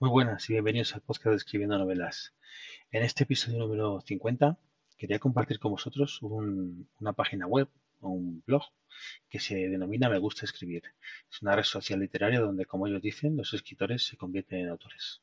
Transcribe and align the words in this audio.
Muy 0.00 0.10
buenas 0.10 0.48
y 0.48 0.52
bienvenidos 0.52 0.94
al 0.94 1.00
podcast 1.00 1.30
de 1.30 1.36
Escribiendo 1.36 1.76
Novelas. 1.78 2.34
En 2.92 3.02
este 3.02 3.24
episodio 3.24 3.58
número 3.58 4.00
50 4.00 4.56
quería 4.96 5.18
compartir 5.18 5.58
con 5.58 5.72
vosotros 5.72 6.22
un- 6.22 6.88
una 7.00 7.12
página 7.12 7.46
web 7.46 7.68
o 8.00 8.10
un 8.10 8.42
blog 8.46 8.62
que 9.28 9.40
se 9.40 9.56
denomina 9.56 10.08
Me 10.08 10.18
gusta 10.18 10.44
escribir. 10.46 10.82
Es 11.30 11.42
una 11.42 11.56
red 11.56 11.64
social 11.64 12.00
literaria 12.00 12.40
donde, 12.40 12.64
como 12.64 12.86
ellos 12.86 13.02
dicen, 13.02 13.36
los 13.36 13.52
escritores 13.54 14.04
se 14.06 14.16
convierten 14.16 14.60
en 14.60 14.68
autores. 14.70 15.20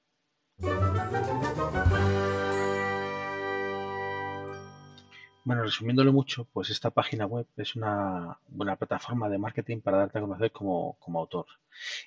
Bueno, 5.46 5.64
resumiéndolo 5.64 6.12
mucho, 6.12 6.46
pues 6.52 6.70
esta 6.72 6.90
página 6.90 7.26
web 7.28 7.46
es 7.56 7.76
una 7.76 8.40
buena 8.48 8.76
plataforma 8.78 9.30
de 9.30 9.38
marketing 9.38 9.80
para 9.80 9.98
darte 10.00 10.18
a 10.18 10.22
conocer 10.22 10.52
como, 10.52 10.98
como 11.00 11.20
autor 11.20 11.46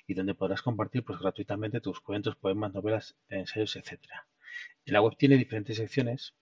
y 0.07 0.13
donde 0.13 0.35
podrás 0.35 0.61
compartir 0.61 1.03
pues, 1.05 1.19
gratuitamente 1.19 1.79
tus 1.79 2.01
cuentos, 2.01 2.35
poemas, 2.35 2.73
novelas, 2.73 3.15
ensayos. 3.29 3.77
En 3.77 4.93
la 4.93 5.01
web 5.01 5.15
tiene 5.17 5.37
diferentes 5.37 5.77
secciones 5.77 6.35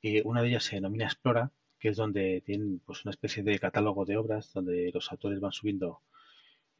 y 0.00 0.26
una 0.26 0.40
de 0.42 0.48
ellas 0.48 0.64
se 0.64 0.76
denomina 0.76 1.04
Explora, 1.04 1.52
que 1.78 1.90
es 1.90 1.96
donde 1.98 2.42
tienen 2.46 2.80
pues, 2.80 3.04
una 3.04 3.10
especie 3.10 3.42
de 3.42 3.58
catálogo 3.58 4.06
de 4.06 4.16
obras 4.16 4.52
donde 4.54 4.90
los 4.94 5.12
autores 5.12 5.38
van 5.38 5.52
subiendo, 5.52 6.00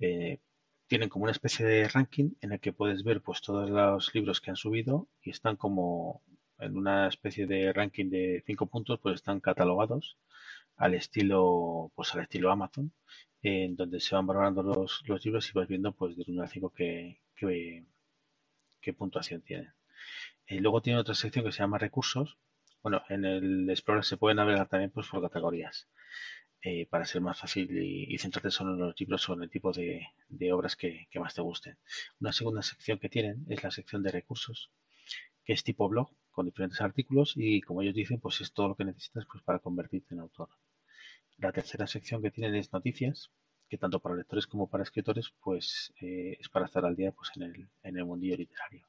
eh, 0.01 0.41
tienen 0.87 1.11
como 1.11 1.25
una 1.25 1.33
especie 1.33 1.67
de 1.67 1.89
ranking 1.89 2.31
en 2.41 2.53
el 2.53 2.61
que 2.61 2.73
puedes 2.73 3.05
ver 3.05 3.21
pues 3.21 3.43
todos 3.43 3.69
los 3.69 4.15
libros 4.15 4.41
que 4.41 4.51
han 4.51 4.57
subido 4.57 5.09
y 5.23 5.31
están 5.31 5.57
como 5.57 6.23
en 6.63 6.77
una 6.77 7.09
especie 7.09 7.47
de 7.47 7.73
ranking 7.73 8.11
de 8.11 8.43
cinco 8.47 8.67
puntos, 8.67 9.01
pues 9.01 9.17
están 9.17 9.41
catalogados 9.41 10.17
al 10.77 10.95
estilo, 10.95 11.93
pues 11.95 12.15
al 12.15 12.23
estilo 12.23 12.51
Amazon, 12.51 12.93
en 13.43 13.77
donde 13.77 14.01
se 14.01 14.15
van 14.15 14.27
valorando 14.27 14.63
los, 14.63 15.03
los 15.07 15.25
libros 15.25 15.49
y 15.49 15.53
vas 15.53 15.69
viendo 15.69 15.93
pues 15.93 16.17
de 16.17 16.25
1 16.27 16.43
a 16.43 16.49
5 16.49 16.73
qué, 16.73 17.21
qué, 18.81 18.93
puntuación 18.95 19.43
tienen. 19.43 19.73
Y 20.47 20.59
luego 20.61 20.83
tiene 20.83 21.01
otra 21.01 21.15
sección 21.15 21.45
que 21.45 21.53
se 21.53 21.61
llama 21.61 21.79
recursos. 21.79 22.39
Bueno, 22.83 23.03
en 23.09 23.25
el 23.25 23.71
Explorer 23.71 24.05
se 24.05 24.17
puede 24.17 24.35
navegar 24.35 24.69
también 24.69 24.91
pues, 24.91 25.09
por 25.09 25.23
categorías 25.23 25.89
eh, 26.63 26.87
para 26.87 27.05
ser 27.05 27.21
más 27.23 27.39
fácil 27.41 27.77
y, 27.79 28.13
y, 28.15 28.19
centrarte 28.19 28.51
solo 28.51 28.73
en 28.75 28.81
los 28.81 29.01
libros 29.01 29.29
o 29.29 29.35
en 29.35 29.43
el 29.45 29.51
tipo 29.51 29.73
de, 29.73 30.09
de 30.29 30.53
obras 30.53 30.77
que, 30.77 31.09
que, 31.11 31.21
más 31.21 31.35
te 31.35 31.43
gusten. 31.43 31.79
Una 32.21 32.33
segunda 32.33 32.63
sección 32.63 32.99
que 32.99 33.09
tienen 33.09 33.47
es 33.49 33.63
la 33.65 33.71
sección 33.71 34.03
de 34.03 34.13
recursos, 34.13 34.71
que 35.45 35.53
es 35.53 35.65
tipo 35.65 35.89
blog, 35.89 36.11
con 36.33 36.47
diferentes 36.47 36.81
artículos 36.81 37.35
y 37.37 37.61
como 37.61 37.83
ellos 37.83 37.95
dicen, 37.95 38.19
pues 38.19 38.41
es 38.41 38.53
todo 38.53 38.69
lo 38.69 38.75
que 38.75 38.85
necesitas 38.85 39.25
pues, 39.31 39.43
para 39.45 39.59
convertirte 39.61 40.15
en 40.15 40.21
autor. 40.21 40.49
La 41.39 41.53
tercera 41.53 41.87
sección 41.87 42.23
que 42.23 42.31
tienen 42.31 42.55
es 42.55 42.73
noticias, 42.73 43.31
que 43.69 43.79
tanto 43.79 44.01
para 44.01 44.17
lectores 44.17 44.47
como 44.47 44.69
para 44.69 44.83
escritores, 44.83 45.33
pues 45.41 45.93
eh, 46.01 46.37
es 46.41 46.49
para 46.49 46.67
estar 46.67 46.85
al 46.85 46.97
día 46.97 47.13
pues, 47.13 47.31
en, 47.37 47.43
el, 47.43 47.69
en 47.83 47.97
el 47.97 48.05
mundillo 48.05 48.37
literario. 48.37 48.87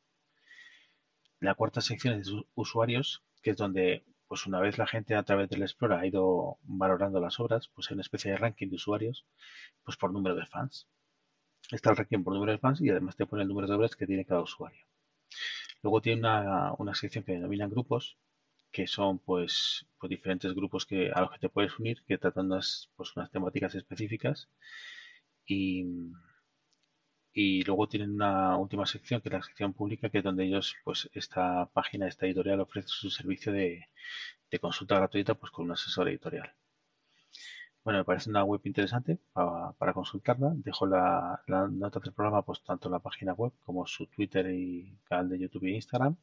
La 1.39 1.55
cuarta 1.55 1.81
sección 1.81 2.19
es 2.19 2.31
usuarios, 2.55 3.23
que 3.41 3.51
es 3.51 3.57
donde, 3.57 4.03
pues 4.27 4.45
una 4.45 4.59
vez 4.61 4.77
la 4.77 4.87
gente 4.87 5.15
a 5.15 5.23
través 5.23 5.49
del 5.49 5.61
Explora 5.61 5.99
ha 5.99 6.07
ido 6.07 6.57
valorando 6.63 7.19
las 7.19 7.39
obras, 7.39 7.69
pues 7.73 7.89
hay 7.89 7.95
una 7.95 8.01
especie 8.01 8.31
de 8.31 8.37
ranking 8.37 8.69
de 8.69 8.75
usuarios, 8.75 9.25
pues 9.83 9.97
por 9.97 10.13
número 10.13 10.35
de 10.35 10.45
fans. 10.45 10.87
Está 11.71 11.89
el 11.89 11.97
ranking 11.97 12.23
por 12.23 12.33
número 12.33 12.51
de 12.53 12.59
fans 12.59 12.81
y 12.81 12.89
además 12.89 13.15
te 13.15 13.25
pone 13.25 13.41
el 13.43 13.49
número 13.49 13.67
de 13.67 13.75
obras 13.75 13.95
que 13.95 14.07
tiene 14.07 14.25
cada 14.25 14.41
usuario. 14.41 14.85
Luego 15.83 16.01
tiene 16.01 16.21
una, 16.21 16.73
una 16.79 16.95
sección 16.95 17.23
que 17.23 17.33
denominan 17.33 17.69
grupos, 17.69 18.17
que 18.71 18.87
son 18.87 19.19
pues, 19.19 19.85
pues, 19.99 20.09
diferentes 20.09 20.53
grupos 20.55 20.85
que, 20.87 21.11
a 21.11 21.21
los 21.21 21.31
que 21.31 21.39
te 21.39 21.49
puedes 21.49 21.77
unir, 21.79 22.03
que 22.07 22.17
tratan 22.17 22.47
unas, 22.47 22.89
pues, 22.95 23.15
unas 23.15 23.31
temáticas 23.31 23.75
específicas. 23.75 24.49
Y, 25.45 25.85
y 27.33 27.63
luego 27.63 27.87
tienen 27.89 28.11
una 28.11 28.57
última 28.57 28.85
sección, 28.85 29.19
que 29.21 29.27
es 29.29 29.33
la 29.33 29.43
sección 29.43 29.73
pública, 29.73 30.09
que 30.09 30.19
es 30.19 30.23
donde 30.23 30.45
ellos, 30.45 30.75
pues 30.85 31.09
esta 31.13 31.65
página, 31.73 32.07
esta 32.07 32.25
editorial 32.25 32.61
ofrece 32.61 32.87
su 32.87 33.09
servicio 33.09 33.51
de, 33.51 33.87
de 34.51 34.59
consulta 34.59 34.95
gratuita 34.97 35.35
pues 35.35 35.51
con 35.51 35.65
un 35.65 35.71
asesor 35.73 36.09
editorial. 36.09 36.53
Bueno, 37.83 37.99
me 37.99 38.05
parece 38.05 38.29
una 38.29 38.43
web 38.45 38.61
interesante 38.63 39.17
para, 39.33 39.73
para 39.73 39.93
consultarla. 39.93 40.53
Dejo 40.55 40.85
la, 40.87 41.41
la, 41.47 41.67
nota 41.67 41.99
del 41.99 42.13
programa, 42.13 42.41
pues 42.43 42.63
tanto 42.63 42.89
la 42.89 42.99
página 42.99 43.33
web 43.33 43.51
como 43.65 43.85
su 43.85 44.07
Twitter 44.07 44.49
y 44.51 44.97
canal 45.03 45.29
de 45.29 45.39
YouTube 45.39 45.65
e 45.65 45.71
Instagram. 45.71 46.15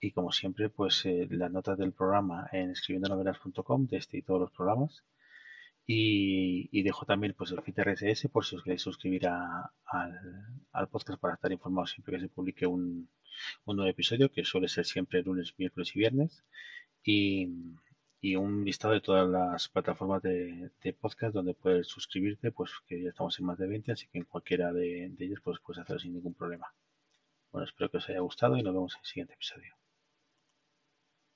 Y 0.00 0.12
como 0.12 0.30
siempre, 0.32 0.68
pues 0.70 1.06
eh, 1.06 1.26
las 1.30 1.50
notas 1.50 1.78
del 1.78 1.92
programa 1.92 2.48
en 2.52 2.70
escribiendonovelas.com 2.70 3.86
de 3.86 3.96
este 3.96 4.18
y 4.18 4.22
todos 4.22 4.40
los 4.40 4.50
programas. 4.52 5.04
Y, 5.86 6.68
y, 6.72 6.82
dejo 6.82 7.06
también 7.06 7.34
pues 7.36 7.50
el 7.52 7.62
feed 7.62 7.78
RSS 7.80 8.28
por 8.30 8.44
si 8.44 8.56
os 8.56 8.62
queréis 8.62 8.82
suscribir 8.82 9.26
a, 9.28 9.72
al, 9.86 10.20
al, 10.72 10.88
podcast 10.88 11.20
para 11.20 11.34
estar 11.34 11.52
informados 11.52 11.90
siempre 11.92 12.16
que 12.16 12.22
se 12.22 12.28
publique 12.28 12.66
un, 12.66 13.08
un, 13.66 13.76
nuevo 13.76 13.90
episodio, 13.90 14.30
que 14.32 14.44
suele 14.44 14.68
ser 14.68 14.86
siempre 14.86 15.22
lunes, 15.22 15.54
miércoles 15.58 15.94
y 15.94 15.98
viernes. 15.98 16.44
Y, 17.04 17.48
y 18.24 18.36
un 18.36 18.64
listado 18.64 18.94
de 18.94 19.02
todas 19.02 19.28
las 19.28 19.68
plataformas 19.68 20.22
de, 20.22 20.70
podcast 20.98 21.34
donde 21.34 21.52
puedes 21.52 21.88
suscribirte, 21.88 22.52
pues 22.52 22.70
que 22.86 23.02
ya 23.02 23.10
estamos 23.10 23.38
en 23.38 23.44
más 23.44 23.58
de 23.58 23.66
20, 23.66 23.92
así 23.92 24.06
que 24.06 24.16
en 24.16 24.24
cualquiera 24.24 24.72
de, 24.72 25.10
de 25.10 25.24
ellos 25.26 25.40
pues 25.44 25.58
puedes 25.60 25.82
hacerlo 25.82 26.00
sin 26.00 26.14
ningún 26.14 26.32
problema. 26.32 26.72
Bueno, 27.52 27.66
espero 27.66 27.90
que 27.90 27.98
os 27.98 28.08
haya 28.08 28.20
gustado 28.20 28.56
y 28.56 28.62
nos 28.62 28.72
vemos 28.72 28.94
en 28.94 29.00
el 29.00 29.06
siguiente 29.06 29.34
episodio. 29.34 29.74